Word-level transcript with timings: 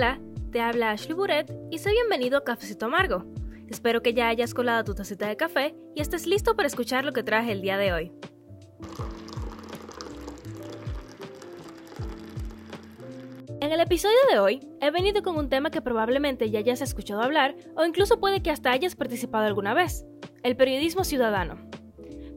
Hola, 0.00 0.18
te 0.50 0.62
habla 0.62 0.92
Ashley 0.92 1.12
Buret 1.12 1.52
y 1.70 1.76
soy 1.76 1.92
bienvenido 1.92 2.38
a 2.38 2.42
Cafecito 2.42 2.86
Amargo. 2.86 3.26
Espero 3.68 4.00
que 4.00 4.14
ya 4.14 4.28
hayas 4.28 4.54
colado 4.54 4.82
tu 4.82 4.94
tacita 4.94 5.28
de 5.28 5.36
café 5.36 5.74
y 5.94 6.00
estés 6.00 6.26
listo 6.26 6.56
para 6.56 6.68
escuchar 6.68 7.04
lo 7.04 7.12
que 7.12 7.22
traje 7.22 7.52
el 7.52 7.60
día 7.60 7.76
de 7.76 7.92
hoy. 7.92 8.12
En 13.60 13.72
el 13.72 13.80
episodio 13.80 14.16
de 14.32 14.38
hoy 14.38 14.66
he 14.80 14.90
venido 14.90 15.20
con 15.20 15.36
un 15.36 15.50
tema 15.50 15.70
que 15.70 15.82
probablemente 15.82 16.50
ya 16.50 16.60
hayas 16.60 16.80
escuchado 16.80 17.20
hablar 17.20 17.54
o 17.76 17.84
incluso 17.84 18.18
puede 18.18 18.42
que 18.42 18.50
hasta 18.50 18.70
hayas 18.70 18.96
participado 18.96 19.44
alguna 19.44 19.74
vez, 19.74 20.06
el 20.42 20.56
periodismo 20.56 21.04
ciudadano. 21.04 21.58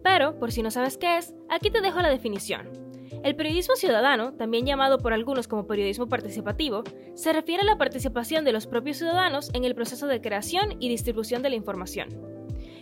Pero, 0.03 0.37
por 0.37 0.51
si 0.51 0.63
no 0.63 0.69
sabes 0.69 0.97
qué 0.97 1.17
es, 1.17 1.33
aquí 1.49 1.71
te 1.71 1.79
dejo 1.79 2.01
la 2.01 2.09
definición. 2.09 2.82
El 3.23 3.35
periodismo 3.35 3.75
ciudadano, 3.75 4.33
también 4.33 4.65
llamado 4.65 4.97
por 4.97 5.13
algunos 5.13 5.47
como 5.47 5.67
periodismo 5.67 6.07
participativo, 6.07 6.83
se 7.13 7.33
refiere 7.33 7.63
a 7.63 7.65
la 7.65 7.77
participación 7.77 8.45
de 8.45 8.53
los 8.53 8.67
propios 8.67 8.97
ciudadanos 8.97 9.49
en 9.53 9.65
el 9.65 9.75
proceso 9.75 10.07
de 10.07 10.21
creación 10.21 10.77
y 10.79 10.89
distribución 10.89 11.41
de 11.41 11.49
la 11.49 11.55
información. 11.55 12.09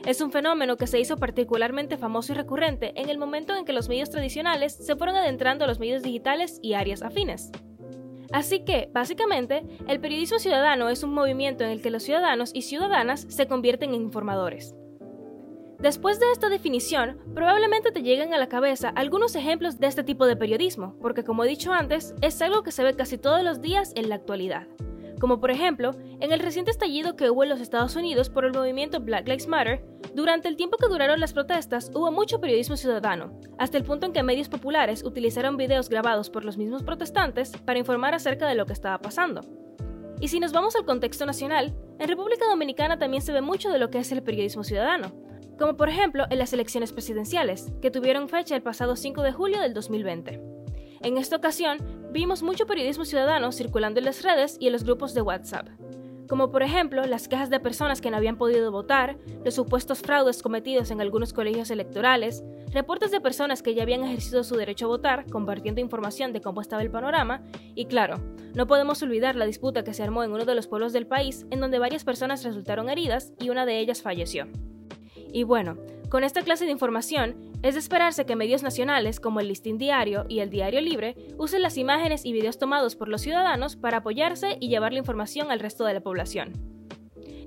Es 0.06 0.20
un 0.20 0.32
fenómeno 0.32 0.78
que 0.78 0.88
se 0.88 1.00
hizo 1.00 1.18
particularmente 1.18 1.98
famoso 1.98 2.34
y 2.34 2.36
recurrente 2.36 2.92
en 2.96 3.10
el 3.10 3.20
momento 3.20 3.56
en 3.56 3.66
que 3.66 3.74
los 3.74 3.88
medios 3.88 4.10
tradicionales 4.10 4.74
se 4.74 4.96
fueron 4.96 5.16
adentrando 5.16 5.66
a 5.66 5.68
los 5.68 5.80
medios 5.80 6.02
digitales 6.02 6.60
y 6.64 6.74
áreas 6.74 7.04
afines. 7.04 7.52
Así 8.32 8.62
que, 8.62 8.90
básicamente, 8.94 9.64
el 9.88 10.00
periodismo 10.00 10.40
ciudadano 10.40 10.90
es 10.90 11.04
un 11.04 11.14
movimiento 11.14 11.64
en 11.64 11.70
el 11.70 11.82
que 11.82 11.92
los 11.92 12.04
ciudadanos 12.04 12.52
y 12.54 12.64
ciudadanas 12.64 13.28
se 13.30 13.48
convierten 13.48 13.94
en 13.94 14.02
informadores. 14.02 14.74
Después 15.82 16.20
de 16.20 16.32
esta 16.32 16.48
definición, 16.50 17.18
probablemente 17.34 17.92
te 17.92 18.04
lleguen 18.04 18.36
a 18.36 18.38
la 18.38 18.48
cabeza 18.48 18.90
algunos 18.90 19.36
ejemplos 19.36 19.80
de 19.80 19.88
este 19.88 20.04
tipo 20.04 20.28
de 20.28 20.36
periodismo, 20.36 20.96
porque 21.02 21.24
como 21.24 21.44
he 21.44 21.48
dicho 21.48 21.74
antes, 21.74 22.14
es 22.22 22.40
algo 22.44 22.62
que 22.62 22.72
se 22.72 22.84
ve 22.84 22.96
casi 22.96 23.18
todos 23.18 23.44
los 23.44 23.62
días 23.62 23.92
en 23.96 24.08
la 24.08 24.14
actualidad. 24.14 24.68
Como 25.20 25.40
por 25.40 25.50
ejemplo, 25.50 25.96
en 26.20 26.32
el 26.32 26.40
reciente 26.40 26.70
estallido 26.70 27.16
que 27.16 27.32
hubo 27.32 27.42
en 27.42 27.50
los 27.50 27.62
Estados 27.62 27.96
Unidos 27.96 28.30
por 28.30 28.46
el 28.46 28.54
movimiento 28.54 29.00
Black 29.00 29.28
Lives 29.28 29.48
Matter, 29.48 29.84
durante 30.14 30.48
el 30.50 30.56
tiempo 30.56 30.78
que 30.78 30.88
duraron 30.88 31.20
las 31.20 31.34
protestas 31.34 31.90
hubo 31.96 32.12
mucho 32.12 32.40
periodismo 32.40 32.78
ciudadano, 32.78 33.40
hasta 33.58 33.80
el 33.80 33.84
punto 33.84 34.06
en 34.06 34.14
que 34.14 34.22
medios 34.22 34.50
populares 34.50 35.04
utilizaron 35.04 35.58
videos 35.58 35.90
grabados 35.90 36.30
por 36.30 36.46
los 36.46 36.58
mismos 36.58 36.84
protestantes 36.84 37.58
para 37.58 37.80
informar 37.80 38.14
acerca 38.14 38.48
de 38.48 38.54
lo 38.54 38.68
que 38.68 38.74
estaba 38.74 39.00
pasando. 39.00 39.42
Y 40.20 40.28
si 40.28 40.40
nos 40.40 40.52
vamos 40.52 40.76
al 40.76 40.86
contexto 40.86 41.26
nacional, 41.26 41.76
en 41.98 42.08
República 42.08 42.46
Dominicana 42.48 43.00
también 43.00 43.24
se 43.24 43.34
ve 43.34 43.42
mucho 43.42 43.72
de 43.72 43.80
lo 43.80 43.90
que 43.90 43.98
es 43.98 44.12
el 44.12 44.22
periodismo 44.22 44.64
ciudadano, 44.64 45.12
como 45.62 45.78
por 45.78 45.90
ejemplo 45.90 46.26
en 46.32 46.40
las 46.40 46.54
elecciones 46.54 46.92
presidenciales, 46.92 47.72
que 47.84 47.92
tuvieron 47.92 48.30
fecha 48.30 48.56
el 48.56 48.64
pasado 48.64 48.96
5 48.96 49.22
de 49.22 49.32
julio 49.32 49.62
del 49.62 49.76
2020. 49.76 50.42
En 51.02 51.18
esta 51.20 51.36
ocasión, 51.36 51.78
vimos 52.12 52.42
mucho 52.42 52.66
periodismo 52.66 53.06
ciudadano 53.06 53.52
circulando 53.52 54.00
en 54.00 54.06
las 54.06 54.24
redes 54.24 54.58
y 54.60 54.66
en 54.66 54.74
los 54.74 54.84
grupos 54.84 55.14
de 55.14 55.22
WhatsApp, 55.22 55.68
como 56.28 56.50
por 56.50 56.64
ejemplo 56.64 57.06
las 57.06 57.28
quejas 57.28 57.52
de 57.52 57.60
personas 57.60 58.02
que 58.02 58.10
no 58.10 58.18
habían 58.18 58.38
podido 58.38 58.72
votar, 58.72 59.20
los 59.46 59.54
supuestos 59.54 60.00
fraudes 60.00 60.42
cometidos 60.42 60.90
en 60.90 61.00
algunos 61.00 61.32
colegios 61.32 61.70
electorales, 61.70 62.44
reportes 62.72 63.12
de 63.12 63.22
personas 63.22 63.62
que 63.62 63.76
ya 63.76 63.84
habían 63.84 64.04
ejercido 64.04 64.44
su 64.44 64.56
derecho 64.56 64.86
a 64.86 64.90
votar, 64.90 65.26
compartiendo 65.30 65.80
información 65.80 66.34
de 66.34 66.42
cómo 66.42 66.62
estaba 66.62 66.82
el 66.82 66.90
panorama, 66.90 67.44
y 67.76 67.86
claro, 67.86 68.16
no 68.56 68.66
podemos 68.66 69.04
olvidar 69.04 69.36
la 69.36 69.46
disputa 69.46 69.84
que 69.84 69.94
se 69.94 70.02
armó 70.02 70.24
en 70.24 70.32
uno 70.32 70.46
de 70.46 70.56
los 70.56 70.66
pueblos 70.66 70.92
del 70.92 71.06
país 71.06 71.46
en 71.52 71.60
donde 71.60 71.78
varias 71.78 72.04
personas 72.04 72.44
resultaron 72.44 72.90
heridas 72.90 73.32
y 73.40 73.52
una 73.52 73.68
de 73.68 73.78
ellas 73.78 74.02
falleció. 74.02 74.48
Y 75.34 75.44
bueno, 75.44 75.78
con 76.10 76.24
esta 76.24 76.42
clase 76.42 76.66
de 76.66 76.72
información, 76.72 77.36
es 77.64 77.76
de 77.76 77.80
esperarse 77.80 78.26
que 78.26 78.36
medios 78.36 78.64
nacionales 78.64 79.20
como 79.20 79.40
el 79.40 79.48
Listín 79.48 79.78
Diario 79.78 80.26
y 80.28 80.40
el 80.40 80.50
Diario 80.50 80.82
Libre 80.82 81.16
usen 81.38 81.62
las 81.62 81.78
imágenes 81.78 82.26
y 82.26 82.34
videos 82.34 82.58
tomados 82.58 82.96
por 82.96 83.08
los 83.08 83.22
ciudadanos 83.22 83.76
para 83.76 83.98
apoyarse 83.98 84.58
y 84.60 84.68
llevar 84.68 84.94
la 84.94 85.00
información 85.00 85.52
al 85.52 85.60
resto 85.60 85.86
de 85.86 85.94
la 85.94 86.02
población. 86.02 86.54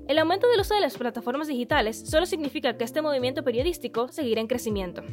El 0.07 0.19
aumento 0.19 0.47
del 0.47 0.61
uso 0.61 0.75
de 0.75 0.81
las 0.81 0.97
plataformas 0.97 1.47
digitales 1.47 1.99
solo 2.07 2.25
significa 2.25 2.77
que 2.77 2.83
este 2.83 3.01
movimiento 3.01 3.43
periodístico 3.43 4.07
seguirá 4.07 4.39
en 4.39 4.47
crecimiento. 4.47 5.03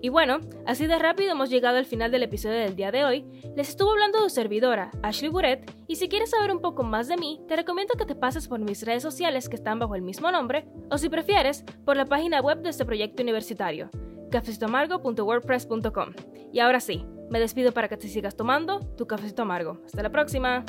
Y 0.00 0.10
bueno, 0.10 0.38
así 0.66 0.86
de 0.86 0.98
rápido 0.98 1.32
hemos 1.32 1.50
llegado 1.50 1.76
al 1.76 1.86
final 1.86 2.10
del 2.10 2.22
episodio 2.22 2.58
del 2.58 2.76
día 2.76 2.92
de 2.92 3.04
hoy. 3.04 3.24
Les 3.56 3.68
estuvo 3.68 3.90
hablando 3.90 4.22
de 4.22 4.28
su 4.28 4.34
servidora, 4.34 4.90
Ashley 5.02 5.30
Buret, 5.30 5.70
y 5.88 5.96
si 5.96 6.08
quieres 6.08 6.30
saber 6.30 6.52
un 6.52 6.60
poco 6.60 6.84
más 6.84 7.08
de 7.08 7.16
mí, 7.16 7.40
te 7.48 7.56
recomiendo 7.56 7.94
que 7.94 8.06
te 8.06 8.14
pases 8.14 8.46
por 8.46 8.60
mis 8.60 8.84
redes 8.86 9.02
sociales 9.02 9.48
que 9.48 9.56
están 9.56 9.78
bajo 9.78 9.94
el 9.94 10.02
mismo 10.02 10.30
nombre, 10.30 10.68
o 10.90 10.98
si 10.98 11.08
prefieres, 11.08 11.64
por 11.84 11.96
la 11.96 12.06
página 12.06 12.40
web 12.40 12.62
de 12.62 12.70
este 12.70 12.84
proyecto 12.84 13.22
universitario, 13.22 13.90
cafecitoamargo.wordpress.com. 14.30 16.12
Y 16.52 16.60
ahora 16.60 16.80
sí, 16.80 17.04
me 17.30 17.40
despido 17.40 17.72
para 17.72 17.88
que 17.88 17.96
te 17.96 18.08
sigas 18.08 18.36
tomando 18.36 18.80
tu 18.96 19.06
cafecito 19.06 19.42
amargo. 19.42 19.80
Hasta 19.84 20.02
la 20.02 20.10
próxima. 20.10 20.64